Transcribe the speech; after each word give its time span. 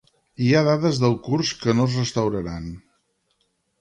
Hi 0.43 0.47
ha 0.53 0.61
dades 0.67 1.01
del 1.03 1.13
curs 1.29 1.51
que 1.65 1.75
no 1.81 1.87
es 1.91 1.99
restauraran. 2.01 2.67